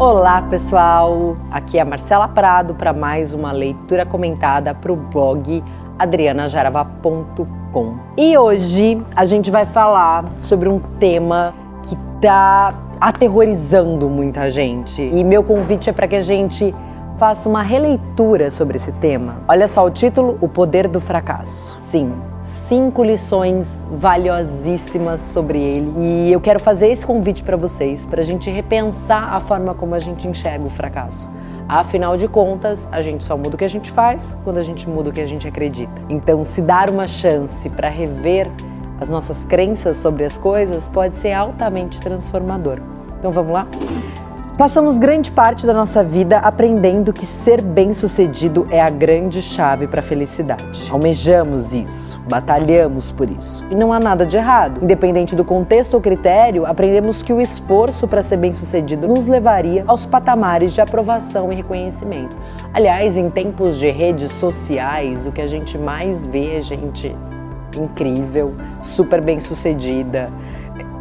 [0.00, 1.36] Olá, pessoal!
[1.50, 5.62] Aqui é a Marcela Prado para mais uma leitura comentada para o blog
[5.98, 7.96] adrianajarava.com.
[8.16, 11.52] E hoje a gente vai falar sobre um tema
[11.82, 15.02] que está aterrorizando muita gente.
[15.02, 16.74] E meu convite é para que a gente
[17.18, 19.42] faça uma releitura sobre esse tema.
[19.46, 21.76] Olha só o título: O Poder do Fracasso.
[21.76, 22.10] Sim,
[22.50, 25.92] cinco lições valiosíssimas sobre ele.
[25.96, 29.94] E eu quero fazer esse convite para vocês, para a gente repensar a forma como
[29.94, 31.28] a gente enxerga o fracasso.
[31.68, 34.88] Afinal de contas, a gente só muda o que a gente faz quando a gente
[34.88, 35.92] muda o que a gente acredita.
[36.08, 38.50] Então, se dar uma chance para rever
[39.00, 42.80] as nossas crenças sobre as coisas pode ser altamente transformador.
[43.16, 43.68] Então, vamos lá?
[44.60, 50.00] Passamos grande parte da nossa vida aprendendo que ser bem-sucedido é a grande chave para
[50.00, 50.86] a felicidade.
[50.90, 53.64] Almejamos isso, batalhamos por isso.
[53.70, 54.84] E não há nada de errado.
[54.84, 60.04] Independente do contexto ou critério, aprendemos que o esforço para ser bem-sucedido nos levaria aos
[60.04, 62.36] patamares de aprovação e reconhecimento.
[62.74, 67.16] Aliás, em tempos de redes sociais, o que a gente mais vê é gente
[67.74, 70.30] incrível, super bem-sucedida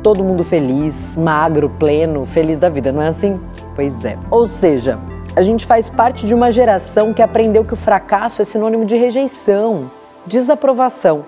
[0.04, 3.40] todo mundo feliz, magro, pleno, feliz da vida, não é assim?
[3.80, 4.18] Pois é.
[4.30, 5.00] Ou seja,
[5.38, 8.98] a gente faz parte de uma geração que aprendeu que o fracasso é sinônimo de
[8.98, 9.90] rejeição,
[10.26, 11.24] desaprovação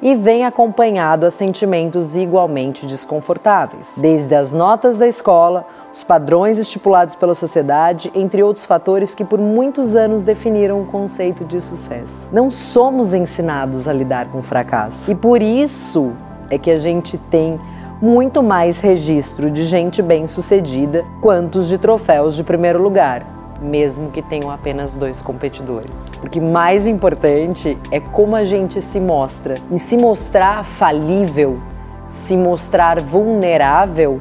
[0.00, 7.16] e vem acompanhado a sentimentos igualmente desconfortáveis, desde as notas da escola, os padrões estipulados
[7.16, 12.06] pela sociedade, entre outros fatores que por muitos anos definiram o conceito de sucesso.
[12.30, 16.12] Não somos ensinados a lidar com o fracasso e por isso
[16.50, 17.58] é que a gente tem
[18.00, 23.24] muito mais registro de gente bem-sucedida quantos de troféus de primeiro lugar,
[23.60, 25.90] mesmo que tenham apenas dois competidores.
[26.22, 29.54] O que mais importante é como a gente se mostra.
[29.70, 31.58] E se mostrar falível,
[32.06, 34.20] se mostrar vulnerável,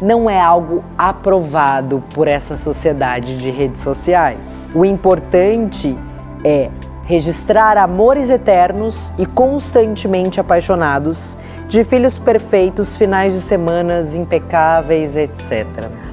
[0.00, 4.68] não é algo aprovado por essa sociedade de redes sociais.
[4.74, 5.96] O importante
[6.44, 6.68] é
[7.04, 11.36] registrar amores eternos e constantemente apaixonados
[11.72, 15.66] de filhos perfeitos, finais de semanas impecáveis, etc.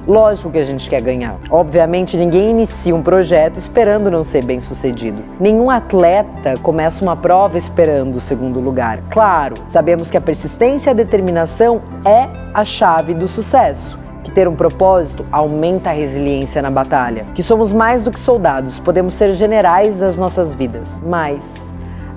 [0.08, 1.36] Lógico que a gente quer ganhar.
[1.50, 5.22] Obviamente, ninguém inicia um projeto esperando não ser bem sucedido.
[5.38, 9.00] Nenhum atleta começa uma prova esperando o segundo lugar.
[9.10, 14.48] Claro, sabemos que a persistência e a determinação é a chave do sucesso que ter
[14.48, 19.32] um propósito aumenta a resiliência na batalha, que somos mais do que soldados, podemos ser
[19.32, 21.69] generais das nossas vidas, mas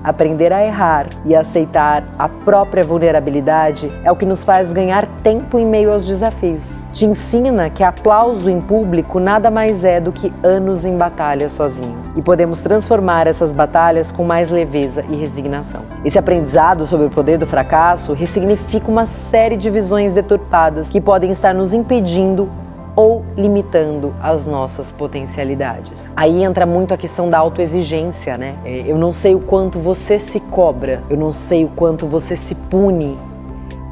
[0.04, 5.58] Aprender a errar e aceitar a própria vulnerabilidade é o que nos faz ganhar tempo
[5.58, 6.84] em meio aos desafios.
[6.92, 11.96] Te ensina que aplauso em público nada mais é do que anos em batalha sozinho.
[12.14, 15.80] E podemos transformar essas batalhas com mais leveza e resignação.
[16.04, 21.30] Esse aprendizado sobre o poder do fracasso ressignifica uma série de visões deturpadas que podem
[21.30, 22.46] estar nos impedindo
[22.96, 26.12] ou limitando as nossas potencialidades.
[26.16, 28.56] Aí entra muito a questão da autoexigência, né?
[28.64, 32.36] É, eu não sei o quanto você se cobra, eu não sei o quanto você
[32.36, 33.18] se pune,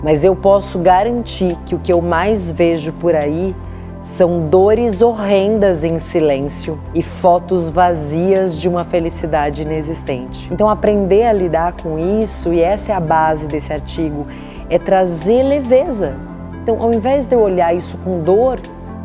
[0.02, 3.54] mas eu posso garantir que o que eu mais vejo por aí
[4.02, 10.48] são dores horrendas em silêncio e fotos vazias de uma felicidade inexistente.
[10.50, 14.26] Então, aprender a lidar com isso, e essa é a base desse artigo,
[14.68, 16.14] é trazer leveza.
[16.62, 18.60] Então, ao invés de eu olhar isso com dor,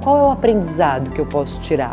[0.07, 1.91] qual é o aprendizado que eu posso tirar?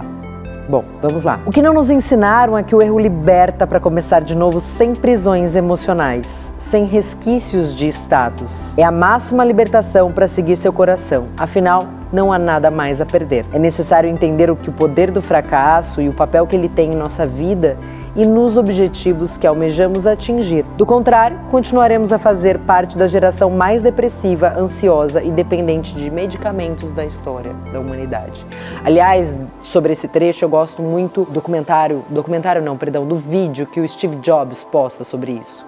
[0.69, 1.41] Bom, vamos lá.
[1.45, 4.95] O que não nos ensinaram é que o erro liberta para começar de novo sem
[4.95, 8.73] prisões emocionais, sem resquícios de status.
[8.79, 11.27] É a máxima libertação para seguir seu coração.
[11.37, 13.47] Afinal, não há nada mais a perder.
[13.53, 16.93] É necessário entender o que o poder do fracasso e o papel que ele tem
[16.93, 17.77] em nossa vida
[18.17, 20.65] e nos objetivos que almejamos atingir.
[20.77, 26.93] Do contrário, continuaremos a fazer parte da geração mais depressiva, ansiosa e dependente de medicamentos
[26.93, 28.45] da história da humanidade.
[28.85, 33.81] Aliás, sobre esse trecho eu gosto muito do documentário, documentário não, perdão, do vídeo que
[33.81, 35.65] o Steve Jobs posta sobre isso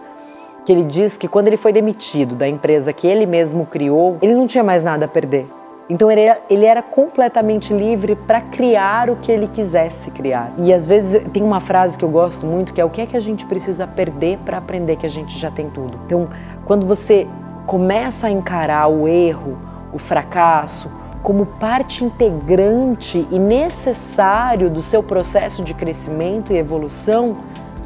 [0.64, 4.34] que ele diz que quando ele foi demitido da empresa que ele mesmo criou, ele
[4.34, 5.46] não tinha mais nada a perder.
[5.88, 10.52] Então ele era, ele era completamente livre para criar o que ele quisesse criar.
[10.58, 13.06] E às vezes tem uma frase que eu gosto muito que é o que é
[13.06, 15.98] que a gente precisa perder para aprender que a gente já tem tudo.
[16.06, 16.28] Então,
[16.64, 17.26] quando você
[17.66, 19.56] começa a encarar o erro,
[19.92, 20.90] o fracasso
[21.22, 27.32] como parte integrante e necessário do seu processo de crescimento e evolução,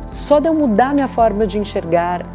[0.08, 2.26] só de eu mudar minha forma de enxergar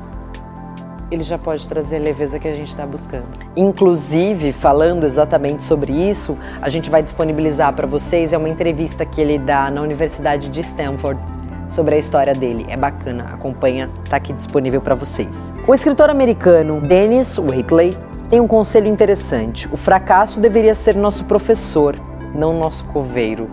[1.15, 3.25] ele já pode trazer a leveza que a gente está buscando.
[3.55, 9.19] Inclusive, falando exatamente sobre isso, a gente vai disponibilizar para vocês é uma entrevista que
[9.19, 11.19] ele dá na Universidade de Stanford
[11.67, 12.65] sobre a história dele.
[12.69, 15.51] É bacana, acompanha, tá aqui disponível para vocês.
[15.67, 17.97] O escritor americano Dennis Waitley
[18.29, 19.67] tem um conselho interessante.
[19.71, 21.95] O fracasso deveria ser nosso professor
[22.35, 23.47] não nosso coveiro.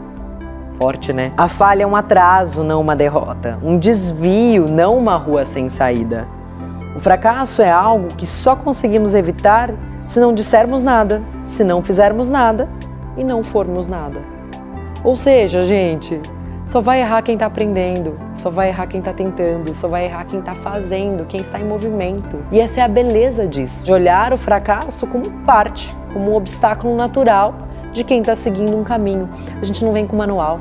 [0.78, 1.32] Forte, né?
[1.36, 3.56] A falha é um atraso, não uma derrota.
[3.62, 6.26] Um desvio, não uma rua sem saída.
[6.94, 9.70] O fracasso é algo que só conseguimos evitar
[10.06, 12.68] se não dissermos nada, se não fizermos nada
[13.16, 14.20] e não formos nada.
[15.02, 16.20] Ou seja, gente,
[16.66, 20.24] só vai errar quem está aprendendo, só vai errar quem está tentando, só vai errar
[20.24, 22.38] quem está fazendo, quem está em movimento.
[22.50, 26.96] E essa é a beleza disso, de olhar o fracasso como parte, como um obstáculo
[26.96, 27.54] natural
[27.92, 29.28] de quem está seguindo um caminho.
[29.60, 30.58] A gente não vem com manual.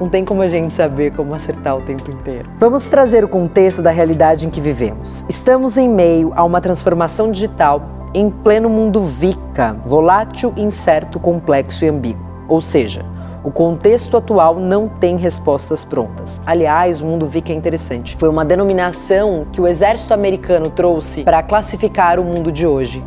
[0.00, 2.48] Não tem como a gente saber como acertar o tempo inteiro.
[2.58, 5.24] Vamos trazer o contexto da realidade em que vivemos.
[5.28, 7.82] Estamos em meio a uma transformação digital
[8.14, 12.24] em pleno mundo VICA, volátil, incerto, complexo e ambíguo.
[12.48, 13.04] Ou seja,
[13.44, 16.40] o contexto atual não tem respostas prontas.
[16.44, 18.16] Aliás, o mundo VICA é interessante.
[18.18, 23.02] Foi uma denominação que o exército americano trouxe para classificar o mundo de hoje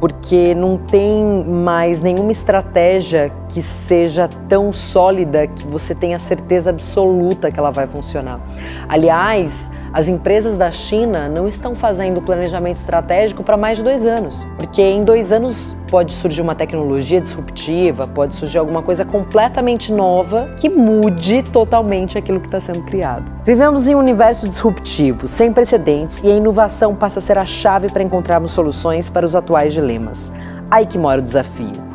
[0.00, 7.50] porque não tem mais nenhuma estratégia que seja tão sólida que você tenha certeza absoluta
[7.50, 8.40] que ela vai funcionar.
[8.88, 14.46] Aliás, as empresas da China não estão fazendo planejamento estratégico para mais de dois anos,
[14.56, 20.54] porque em dois anos pode surgir uma tecnologia disruptiva, pode surgir alguma coisa completamente nova
[20.56, 23.24] que mude totalmente aquilo que está sendo criado.
[23.44, 27.88] Vivemos em um universo disruptivo, sem precedentes, e a inovação passa a ser a chave
[27.88, 30.30] para encontrarmos soluções para os atuais dilemas.
[30.70, 31.89] Aí que mora o desafio.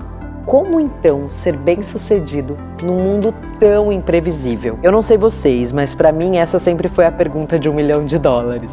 [0.45, 4.77] Como então ser bem-sucedido num mundo tão imprevisível?
[4.83, 8.05] Eu não sei vocês, mas para mim essa sempre foi a pergunta de um milhão
[8.05, 8.71] de dólares.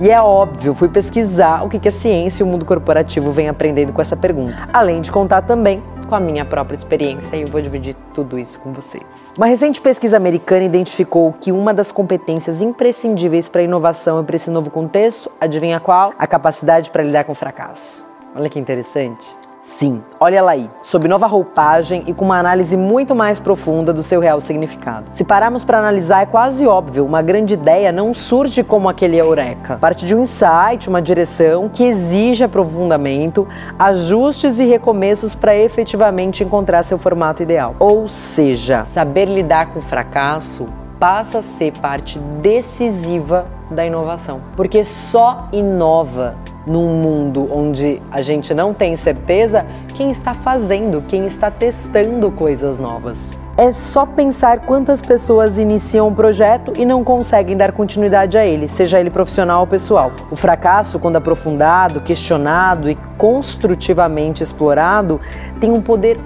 [0.00, 3.92] E é óbvio, fui pesquisar o que a ciência e o mundo corporativo vem aprendendo
[3.92, 7.60] com essa pergunta, além de contar também com a minha própria experiência e eu vou
[7.60, 9.32] dividir tudo isso com vocês.
[9.36, 14.36] Uma recente pesquisa americana identificou que uma das competências imprescindíveis para a inovação e para
[14.36, 16.12] esse novo contexto, adivinha qual?
[16.18, 18.04] A capacidade para lidar com o fracasso.
[18.34, 19.28] Olha que interessante.
[19.60, 24.02] Sim, olha ela aí, sob nova roupagem e com uma análise muito mais profunda do
[24.02, 25.06] seu real significado.
[25.12, 29.76] Se pararmos para analisar, é quase óbvio, uma grande ideia não surge como aquele eureka.
[29.80, 36.84] Parte de um insight, uma direção que exige aprofundamento, ajustes e recomeços para efetivamente encontrar
[36.84, 37.74] seu formato ideal.
[37.78, 40.66] Ou seja, saber lidar com o fracasso
[40.98, 46.34] passa a ser parte decisiva da inovação, porque só inova
[46.68, 52.78] num mundo onde a gente não tem certeza quem está fazendo, quem está testando coisas
[52.78, 53.36] novas.
[53.56, 58.68] É só pensar quantas pessoas iniciam um projeto e não conseguem dar continuidade a ele,
[58.68, 60.12] seja ele profissional ou pessoal.
[60.30, 65.20] O fracasso, quando aprofundado, questionado e construtivamente explorado,
[65.58, 66.18] tem um poder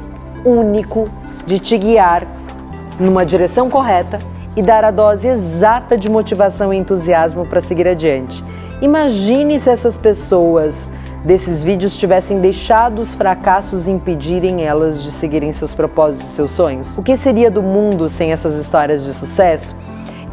[0.44, 1.08] único
[1.46, 2.26] de te guiar
[3.00, 4.18] numa direção correta
[4.54, 8.44] e dar a dose exata de motivação e entusiasmo para seguir adiante.
[8.82, 10.90] Imagine se essas pessoas
[11.24, 16.98] desses vídeos tivessem deixado os fracassos impedirem elas de seguirem seus propósitos e seus sonhos.
[16.98, 19.76] O que seria do mundo sem essas histórias de sucesso?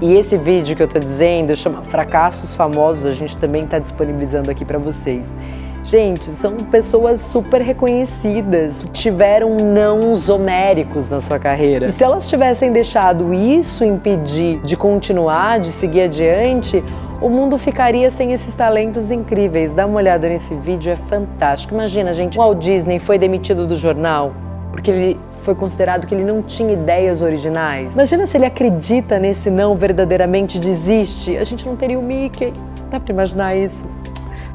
[0.02, 4.50] E esse vídeo que eu estou dizendo chama Fracassos Famosos, a gente também está disponibilizando
[4.50, 5.38] aqui para vocês.
[5.84, 11.88] Gente, são pessoas super reconhecidas, que tiveram nãos homéricos na sua carreira.
[11.88, 16.84] E se elas tivessem deixado isso impedir de continuar, de seguir adiante,
[17.22, 19.74] o mundo ficaria sem esses talentos incríveis.
[19.74, 21.74] Dá uma olhada nesse vídeo, é fantástico.
[21.74, 24.34] Imagina, gente, o Walt Disney foi demitido do jornal
[24.72, 27.94] porque ele foi considerado que ele não tinha ideias originais.
[27.94, 31.36] Imagina se ele acredita nesse não verdadeiramente desiste.
[31.36, 32.54] A gente não teria o Mickey.
[32.90, 33.86] Dá para imaginar isso?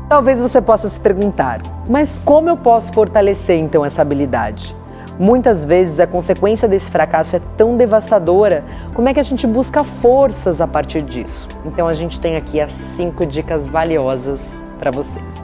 [0.08, 4.76] Talvez você possa se perguntar, mas como eu posso fortalecer então essa habilidade?
[5.18, 9.84] Muitas vezes a consequência desse fracasso é tão devastadora, como é que a gente busca
[9.84, 11.46] forças a partir disso?
[11.64, 15.42] Então a gente tem aqui as cinco dicas valiosas para vocês.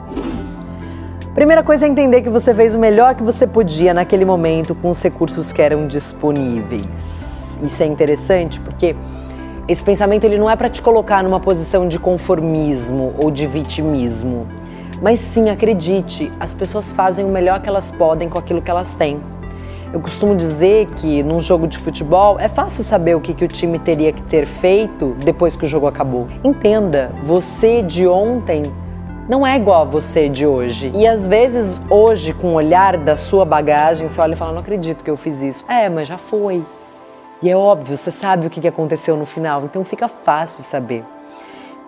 [1.33, 4.89] Primeira coisa é entender que você fez o melhor que você podia naquele momento com
[4.89, 7.57] os recursos que eram disponíveis.
[7.63, 8.93] Isso é interessante porque
[9.69, 14.45] esse pensamento ele não é para te colocar numa posição de conformismo ou de vitimismo.
[15.01, 18.95] Mas sim, acredite, as pessoas fazem o melhor que elas podem com aquilo que elas
[18.95, 19.21] têm.
[19.93, 23.47] Eu costumo dizer que num jogo de futebol é fácil saber o que, que o
[23.47, 26.27] time teria que ter feito depois que o jogo acabou.
[26.45, 28.63] Entenda, você de ontem
[29.29, 30.93] não é igual a você de hoje.
[30.95, 34.61] E às vezes, hoje, com o olhar da sua bagagem, você olha e fala: Não
[34.61, 35.65] acredito que eu fiz isso.
[35.67, 36.63] É, mas já foi.
[37.41, 41.03] E é óbvio, você sabe o que aconteceu no final, então fica fácil saber.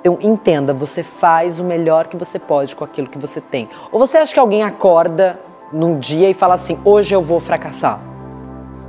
[0.02, 3.70] Então entenda, você faz o melhor que você pode com aquilo que você tem.
[3.92, 5.40] Ou você acha que alguém acorda
[5.74, 8.00] num dia e fala assim: hoje eu vou fracassar.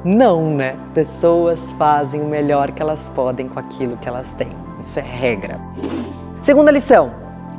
[0.05, 0.76] Não, né?
[0.93, 4.53] Pessoas fazem o melhor que elas podem com aquilo que elas têm.
[4.79, 5.59] Isso é regra.
[6.43, 7.11] Segunda lição: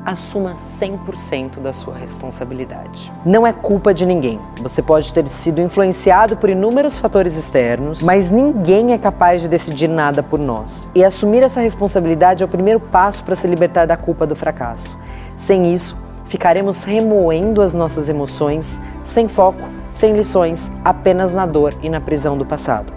[0.06, 3.12] assuma 100% da sua responsabilidade.
[3.26, 4.40] Não é culpa de ninguém.
[4.62, 9.88] Você pode ter sido influenciado por inúmeros fatores externos, mas ninguém é capaz de decidir
[9.88, 10.88] nada por nós.
[10.94, 14.96] E assumir essa responsabilidade é o primeiro passo para se libertar da culpa do fracasso.
[15.36, 21.90] Sem isso, ficaremos remoendo as nossas emoções, sem foco, sem lições, apenas na dor e
[21.90, 22.94] na prisão do passado.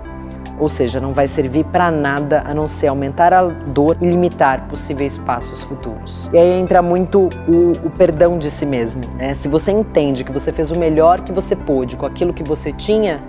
[0.58, 4.66] Ou seja, não vai servir para nada a não ser aumentar a dor e limitar
[4.66, 6.28] possíveis passos futuros.
[6.32, 9.02] E aí entra muito o, o perdão de si mesmo.
[9.16, 9.34] Né?
[9.34, 12.72] Se você entende que você fez o melhor que você pôde com aquilo que você
[12.72, 13.22] tinha,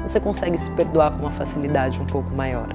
[0.00, 2.68] você consegue se perdoar com uma facilidade um pouco maior.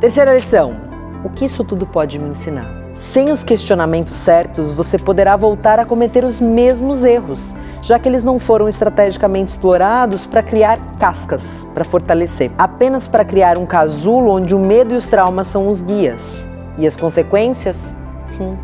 [0.00, 0.80] Terceira lição:
[1.24, 2.81] o que isso tudo pode me ensinar?
[2.92, 8.22] Sem os questionamentos certos, você poderá voltar a cometer os mesmos erros, já que eles
[8.22, 14.54] não foram estrategicamente explorados para criar cascas, para fortalecer, apenas para criar um casulo onde
[14.54, 16.46] o medo e os traumas são os guias.
[16.76, 17.94] E as consequências?
[18.38, 18.58] Hum,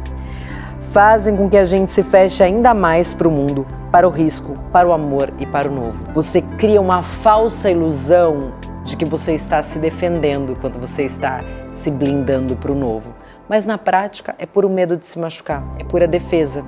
[0.93, 4.53] fazem com que a gente se feche ainda mais para o mundo, para o risco,
[4.71, 5.97] para o amor e para o novo.
[6.13, 8.53] Você cria uma falsa ilusão
[8.85, 11.41] de que você está se defendendo quando você está
[11.73, 13.18] se blindando para o novo
[13.49, 16.65] mas na prática é por o medo de se machucar, é pura defesa.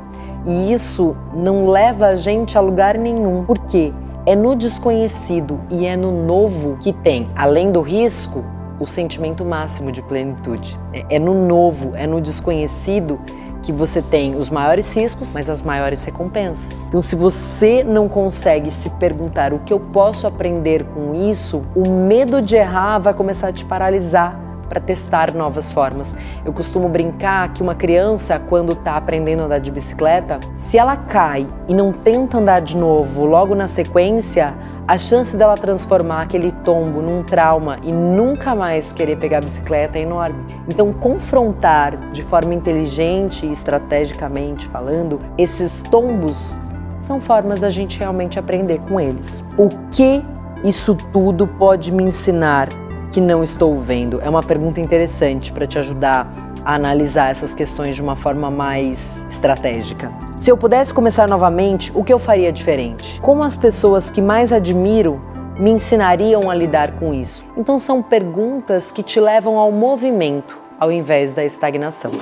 [0.46, 3.44] E isso não leva a gente a lugar nenhum.
[3.44, 3.92] Por quê?
[4.24, 8.44] É no desconhecido e é no novo que tem, além do risco,
[8.78, 10.78] o sentimento máximo de plenitude.
[10.92, 13.20] É, é no novo, é no desconhecido
[13.62, 16.88] que você tem os maiores riscos, mas as maiores recompensas.
[16.88, 21.88] Então, se você não consegue se perguntar o que eu posso aprender com isso, o
[21.90, 26.14] medo de errar vai começar a te paralisar para testar novas formas.
[26.44, 30.96] Eu costumo brincar que uma criança, quando está aprendendo a andar de bicicleta, se ela
[30.96, 36.52] cai e não tenta andar de novo logo na sequência, a chance dela transformar aquele
[36.52, 40.44] tombo num trauma e nunca mais querer pegar a bicicleta é enorme.
[40.68, 46.56] Então, confrontar de forma inteligente e estrategicamente falando esses tombos
[47.00, 49.44] são formas da gente realmente aprender com eles.
[49.56, 50.24] O que
[50.62, 52.68] isso tudo pode me ensinar
[53.10, 54.20] que não estou vendo?
[54.20, 56.30] É uma pergunta interessante para te ajudar
[56.64, 60.12] a analisar essas questões de uma forma mais estratégica.
[60.36, 63.20] Se eu pudesse começar novamente, o que eu faria diferente?
[63.20, 65.20] Como as pessoas que mais admiro
[65.58, 67.44] me ensinariam a lidar com isso?
[67.56, 72.12] Então são perguntas que te levam ao movimento ao invés da estagnação.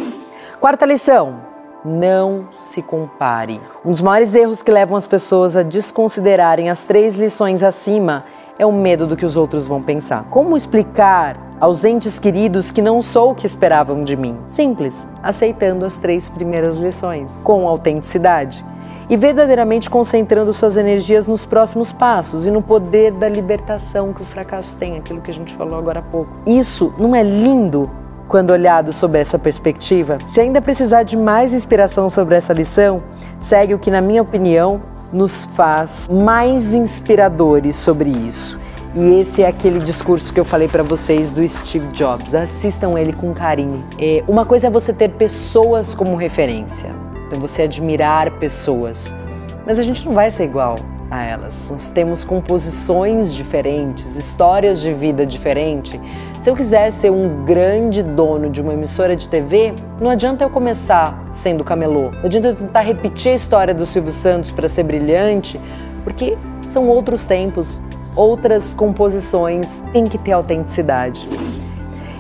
[0.60, 1.40] Quarta lição:
[1.84, 3.60] não se compare.
[3.84, 8.24] Um dos maiores erros que levam as pessoas a desconsiderarem as três lições acima
[8.58, 10.24] é o medo do que os outros vão pensar.
[10.30, 14.36] Como explicar aos entes queridos que não sou o que esperavam de mim?
[14.46, 18.64] Simples, aceitando as três primeiras lições, com autenticidade
[19.08, 24.24] e verdadeiramente concentrando suas energias nos próximos passos e no poder da libertação que o
[24.24, 26.30] fracasso tem, aquilo que a gente falou agora há pouco.
[26.44, 27.90] Isso não é lindo?
[28.28, 32.98] Quando olhado sob essa perspectiva, se ainda precisar de mais inspiração sobre essa lição,
[33.38, 38.58] segue o que, na minha opinião, nos faz mais inspiradores sobre isso.
[38.94, 42.34] E esse é aquele discurso que eu falei para vocês do Steve Jobs.
[42.34, 43.84] Assistam ele com carinho.
[43.98, 46.90] É, uma coisa é você ter pessoas como referência,
[47.26, 49.12] então você admirar pessoas,
[49.66, 50.76] mas a gente não vai ser igual
[51.10, 51.68] a elas.
[51.70, 55.98] Nós temos composições diferentes, histórias de vida diferentes.
[56.38, 60.50] Se eu quiser ser um grande dono de uma emissora de TV, não adianta eu
[60.50, 62.10] começar sendo camelô.
[62.18, 65.60] Não adianta eu tentar repetir a história do Silvio Santos para ser brilhante,
[66.04, 67.80] porque são outros tempos,
[68.14, 71.28] outras composições, tem que ter autenticidade.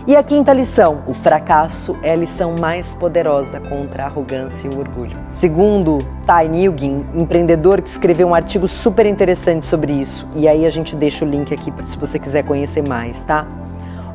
[0.08, 4.74] E a quinta lição: o fracasso é a lição mais poderosa contra a arrogância e
[4.74, 5.14] o orgulho.
[5.28, 10.70] Segundo Ty Nugent, empreendedor que escreveu um artigo super interessante sobre isso, e aí a
[10.70, 13.46] gente deixa o link aqui se você quiser conhecer mais, tá?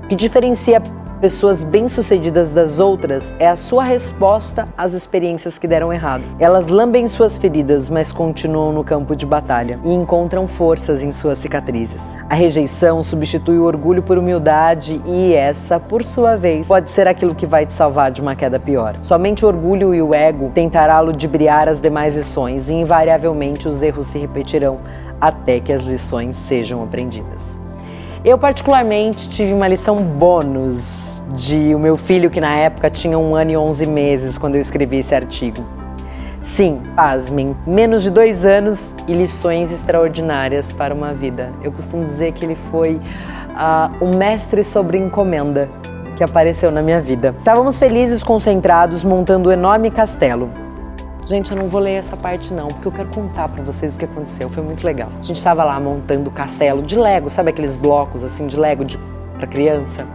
[0.04, 0.82] O que diferencia
[1.24, 6.26] pessoas bem-sucedidas das outras é a sua resposta às experiências que deram errado.
[6.38, 11.38] Elas lambem suas feridas, mas continuam no campo de batalha e encontram forças em suas
[11.38, 12.14] cicatrizes.
[12.30, 17.34] A rejeição substitui o orgulho por humildade e essa, por sua vez, pode ser aquilo
[17.34, 18.98] que vai te salvar de uma queda pior.
[19.00, 24.08] Somente o orgulho e o ego tentará ludibriar as demais lições e invariavelmente os erros
[24.08, 24.82] se repetirão
[25.22, 27.58] até que as lições sejam aprendidas.
[28.26, 31.03] Eu particularmente tive uma lição bônus
[31.34, 34.62] de o meu filho, que na época tinha um ano e onze meses quando eu
[34.62, 35.64] escrevi esse artigo.
[36.42, 41.52] Sim, pasmem, menos de dois anos e lições extraordinárias para uma vida.
[41.64, 45.70] Eu costumo dizer que ele foi uh, o mestre sobre encomenda
[46.18, 47.34] que apareceu na minha vida.
[47.38, 50.50] Estávamos felizes, concentrados, montando um enorme castelo.
[51.26, 53.98] Gente, eu não vou ler essa parte não, porque eu quero contar para vocês o
[53.98, 54.50] que aconteceu.
[54.50, 55.08] Foi muito legal.
[55.18, 58.86] A gente estava lá montando o castelo de Lego, sabe aqueles blocos assim de Lego
[59.38, 60.06] para criança?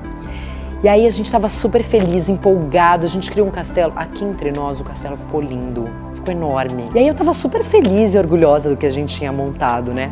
[0.80, 3.92] E aí a gente estava super feliz, empolgado, a gente criou um castelo.
[3.96, 6.84] Aqui entre nós o castelo ficou lindo, ficou enorme.
[6.94, 10.08] E aí eu estava super feliz e orgulhosa do que a gente tinha montado, né?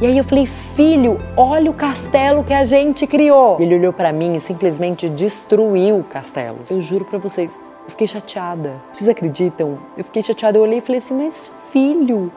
[0.00, 3.60] E aí eu falei, filho, olha o castelo que a gente criou.
[3.60, 6.60] Ele olhou para mim e simplesmente destruiu o castelo.
[6.70, 8.72] Eu juro para vocês, fiquei chateada.
[8.92, 9.78] Vocês acreditam?
[9.96, 10.58] Eu fiquei chateada.
[10.58, 12.32] Eu olhei e falei assim: Mas filho,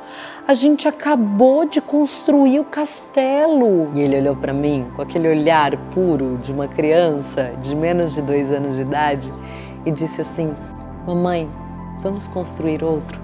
[0.47, 3.89] a gente acabou de construir o castelo.
[3.93, 8.21] E ele olhou para mim com aquele olhar puro de uma criança de menos de
[8.21, 9.33] dois anos de idade
[9.85, 10.53] e disse assim:
[11.07, 11.49] Mamãe,
[11.99, 13.21] vamos construir outro.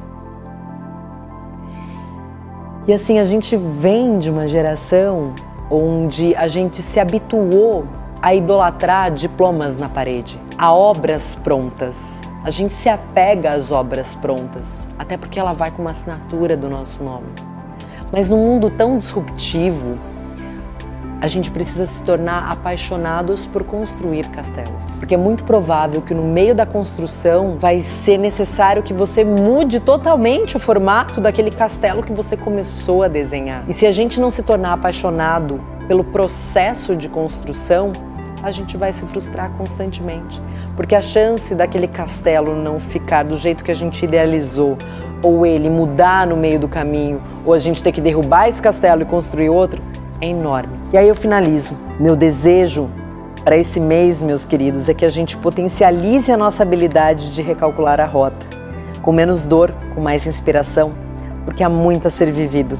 [2.88, 5.34] E assim, a gente vem de uma geração
[5.70, 7.86] onde a gente se habituou
[8.22, 12.22] a idolatrar diplomas na parede, a obras prontas.
[12.44, 16.70] A gente se apega às obras prontas, até porque ela vai com uma assinatura do
[16.70, 17.28] nosso nome.
[18.12, 19.98] Mas num mundo tão disruptivo,
[21.22, 24.96] a gente precisa se tornar apaixonados por construir castelos.
[24.98, 29.80] Porque é muito provável que no meio da construção vai ser necessário que você mude
[29.82, 33.66] totalmente o formato daquele castelo que você começou a desenhar.
[33.68, 35.58] E se a gente não se tornar apaixonado
[35.88, 37.92] pelo processo de construção,
[38.42, 40.42] a gente vai se frustrar constantemente,
[40.76, 44.78] porque a chance daquele castelo não ficar do jeito que a gente idealizou,
[45.22, 49.02] ou ele mudar no meio do caminho, ou a gente ter que derrubar esse castelo
[49.02, 49.82] e construir outro,
[50.22, 50.80] é enorme.
[50.94, 51.74] E aí eu finalizo.
[52.00, 52.90] Meu desejo
[53.44, 58.00] para esse mês, meus queridos, é que a gente potencialize a nossa habilidade de recalcular
[58.00, 58.46] a rota,
[59.02, 60.94] com menos dor, com mais inspiração,
[61.44, 62.80] porque há muito a ser vivido,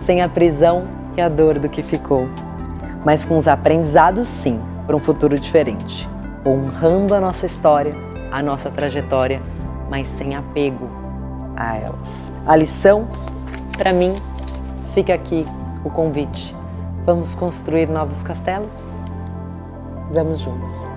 [0.00, 0.84] sem a prisão
[1.16, 2.28] e a dor do que ficou,
[3.04, 6.08] mas com os aprendizados, sim para um futuro diferente,
[6.46, 7.94] honrando a nossa história,
[8.30, 9.42] a nossa trajetória,
[9.90, 10.88] mas sem apego
[11.56, 12.30] a elas.
[12.46, 13.08] A lição,
[13.76, 14.14] para mim,
[14.94, 15.44] fica aqui
[15.84, 16.54] o convite.
[17.04, 18.74] Vamos construir novos castelos?
[20.12, 20.95] Vamos juntos.